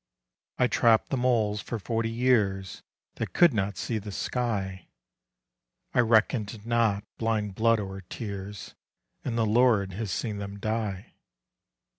[0.55, 2.81] 1 1 trapp'd the moles for forty years
[3.17, 4.87] That could not see the sky,
[5.93, 8.73] I reckoned not blind blood or tears,
[9.23, 11.13] And the Lord has seen them die.